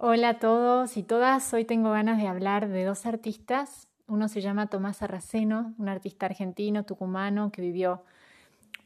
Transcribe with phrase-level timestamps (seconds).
[0.00, 1.52] Hola a todos y todas.
[1.52, 3.88] Hoy tengo ganas de hablar de dos artistas.
[4.06, 8.04] Uno se llama Tomás Arraceno, un artista argentino, tucumano, que vivió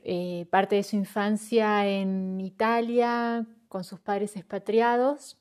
[0.05, 5.37] eh, parte de su infancia en Italia con sus padres expatriados.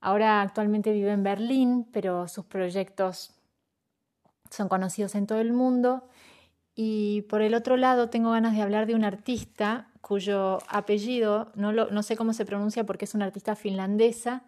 [0.00, 3.34] Ahora actualmente vive en Berlín, pero sus proyectos
[4.48, 6.08] son conocidos en todo el mundo.
[6.76, 11.72] Y por el otro lado tengo ganas de hablar de un artista cuyo apellido no,
[11.72, 14.44] no sé cómo se pronuncia porque es una artista finlandesa,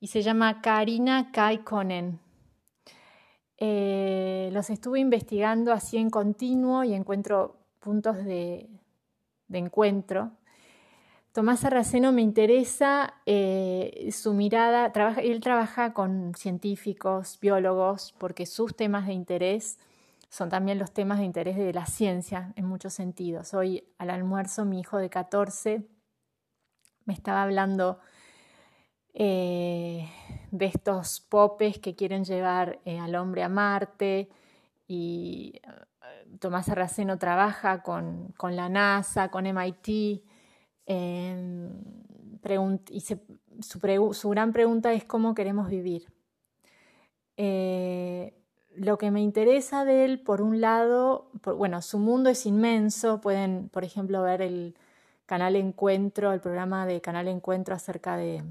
[0.00, 2.20] y se llama Karina Kaikkonen.
[3.58, 8.68] Eh, los estuve investigando así en continuo y encuentro puntos de,
[9.50, 10.32] encuentro.
[11.32, 14.92] Tomás Arraceno me interesa eh, su mirada,
[15.22, 19.78] él trabaja con científicos, biólogos, porque sus temas de interés
[20.28, 23.54] son también los temas de interés de la ciencia en muchos sentidos.
[23.54, 25.86] Hoy al almuerzo mi hijo de 14
[27.04, 28.00] me estaba hablando
[29.14, 30.10] eh,
[30.50, 34.28] de estos popes que quieren llevar eh, al hombre a Marte
[34.86, 40.22] y eh, Tomás Arraceno trabaja con, la NASA, con MIT y
[43.60, 46.12] su, gran pregunta es cómo queremos vivir.
[48.76, 53.68] Lo que me interesa de él, por un lado, bueno, su mundo es inmenso, pueden,
[53.70, 54.76] por ejemplo, ver el
[55.26, 58.44] canal Encuentro, el programa de Canal Encuentro acerca de,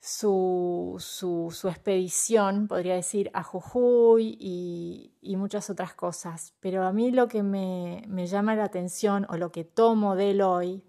[0.00, 6.54] su, su, expedición, podría decir, a Jujuy y, muchas otras cosas.
[6.60, 10.42] Pero a mí lo que me, llama la atención o lo que tomo de él
[10.42, 10.84] hoy,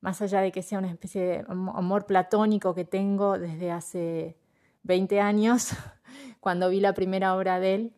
[0.00, 4.38] más allá de que sea una especie de amor platónico que tengo desde hace
[4.84, 5.70] 20 años,
[6.44, 7.92] cuando vi la primera obra de él,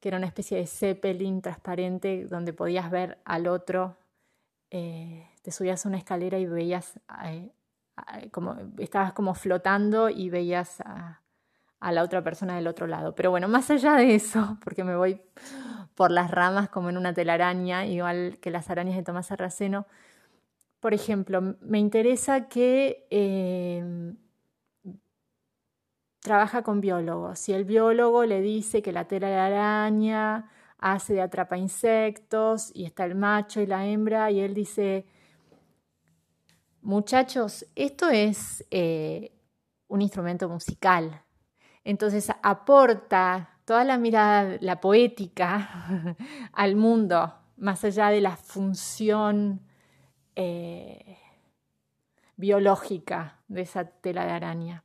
[0.00, 3.98] que era una especie de zeppelin transparente donde podías ver al otro,
[4.70, 7.50] eh, te subías a una escalera y veías eh,
[8.30, 11.20] como estabas como flotando y veías a,
[11.82, 13.14] la otra persona del otro lado.
[13.14, 15.20] Pero bueno, más allá de eso, porque me voy
[15.94, 19.84] por las ramas como en una telaraña, igual que las arañas de Tomás Arraceno,
[20.80, 24.14] por ejemplo, me interesa que eh,
[26.22, 27.38] trabaja con biólogos.
[27.38, 32.84] Si el biólogo le dice que la tela de araña hace de atrapa insectos y
[32.84, 35.04] está el macho y la hembra y él dice
[36.80, 39.32] Muchachos, esto es eh,
[39.88, 41.22] un instrumento musical.
[41.84, 46.16] Entonces aporta toda la mirada, la poética
[46.52, 49.60] al mundo, más allá de la función
[50.34, 51.18] eh,
[52.36, 54.84] biológica de esa tela de araña.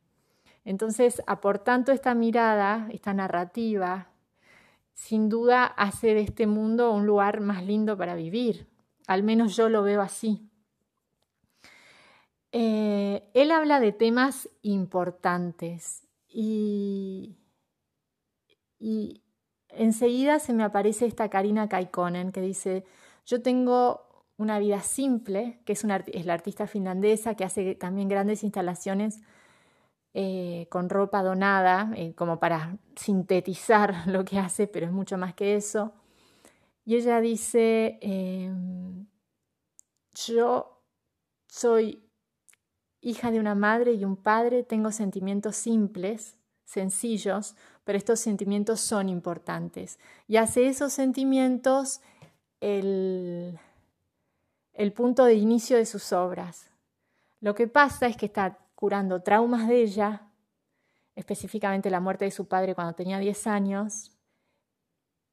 [0.68, 4.08] Entonces, aportando esta mirada, esta narrativa,
[4.92, 8.68] sin duda hace de este mundo un lugar más lindo para vivir.
[9.06, 10.46] Al menos yo lo veo así.
[12.52, 17.38] Eh, él habla de temas importantes y,
[19.70, 22.84] enseguida se me aparece esta Karina Kaikonen que dice,
[23.24, 28.10] yo tengo una vida simple, que es, una, es la artista finlandesa que hace también
[28.10, 29.22] grandes instalaciones
[30.20, 35.32] eh, con ropa donada, eh, como para sintetizar lo que hace, pero es mucho más
[35.32, 35.92] que eso.
[36.84, 39.06] Y ella dice, em,
[40.26, 40.82] yo
[41.46, 42.02] soy
[43.00, 49.08] hija de una madre y un padre, tengo sentimientos simples, sencillos, pero estos sentimientos son
[49.08, 50.00] importantes.
[50.26, 52.00] Y hace esos sentimientos
[52.58, 53.56] el,
[54.72, 56.72] el punto de inicio de sus obras.
[57.40, 60.22] Lo que pasa es que está curando traumas de ella,
[61.16, 64.12] específicamente la muerte de su padre cuando tenía 10 años,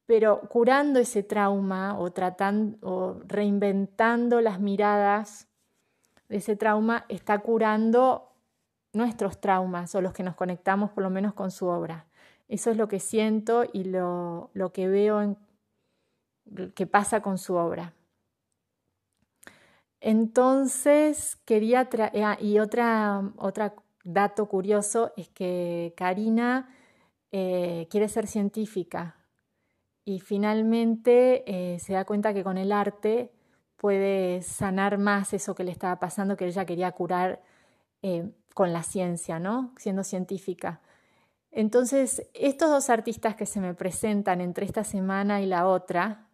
[0.04, 5.46] pero curando ese trauma o, tratando, o reinventando las miradas
[6.28, 8.32] de ese trauma está curando
[8.92, 12.06] nuestros traumas o los que nos conectamos por lo menos con su obra.
[12.48, 15.36] Eso es lo que siento y lo, que veo
[16.74, 17.92] que pasa con su obra.
[20.08, 26.68] Entonces, quería traer, ah, y otra, otro dato curioso es que Karina
[27.32, 29.16] eh, quiere ser científica
[30.04, 33.32] y finalmente eh, se da cuenta que con el arte
[33.76, 37.42] puede sanar más eso que le estaba pasando, que ella quería curar
[38.02, 39.74] eh, con la ciencia, ¿no?
[39.76, 40.82] Siendo científica.
[41.50, 46.28] Entonces, estos dos artistas que se me presentan entre esta semana y la otra,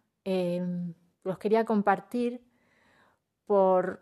[1.23, 2.52] los quería compartir
[3.53, 4.01] por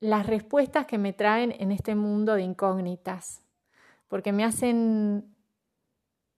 [0.00, 3.44] las respuestas que me traen en este mundo de incógnitas,
[4.08, 5.36] porque me hacen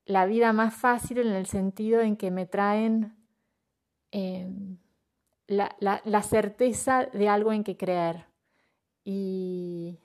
[0.05, 3.17] la vida más fácil en el sentido en que me traen
[4.11, 4.77] em,
[5.47, 8.27] la, certeza de algo en que creer.
[9.03, 9.99] Y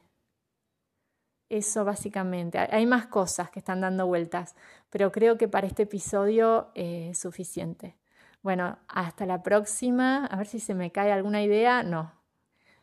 [1.50, 2.58] eso básicamente.
[2.58, 4.56] Hay más cosas que están dando vueltas,
[4.90, 7.98] pero creo que para este episodio es suficiente.
[8.44, 10.26] Bueno, hasta la próxima.
[10.28, 11.82] A ver si se me cae alguna idea.
[11.84, 12.14] No,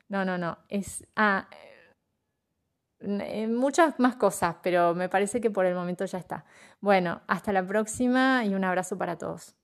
[0.09, 0.59] no, no, no.
[0.69, 1.07] Es.
[1.17, 1.49] Ah,
[3.01, 6.45] eh, muchas más cosas, pero me parece que por el momento ya está.
[6.81, 9.55] Bueno, hasta la próxima y un abrazo para todos.